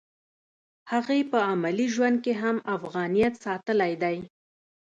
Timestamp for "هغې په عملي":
0.91-1.87